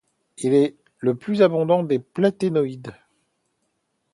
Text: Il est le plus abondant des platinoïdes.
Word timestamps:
Il 0.39 0.55
est 0.55 0.77
le 0.97 1.13
plus 1.13 1.43
abondant 1.43 1.83
des 1.83 1.99
platinoïdes. 1.99 2.95